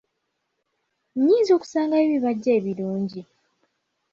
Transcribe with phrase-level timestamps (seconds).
[1.23, 3.21] Nyinza kusangawa ebibajje ebirungi?